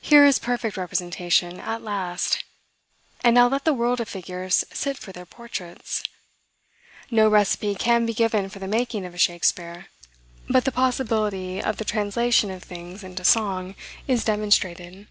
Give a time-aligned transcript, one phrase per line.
[0.00, 2.42] Here is perfect representation, at last;
[3.22, 6.02] and now let the world of figures sit for their portraits.
[7.12, 9.86] No recipe can be given for the making of a Shakspeare;
[10.50, 13.76] but the possibility of the translation of things into song
[14.08, 15.06] is demonstrated.